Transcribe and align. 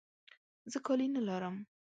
زه 0.71 0.77
کالي 0.85 1.07
نه 1.15 1.21
لرم. 1.27 1.55